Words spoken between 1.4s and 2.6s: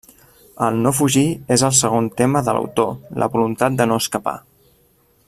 és el segon tema de